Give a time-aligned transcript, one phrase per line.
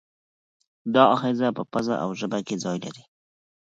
[0.93, 3.03] دا آخذه په پزه او ژبه کې ځای لري.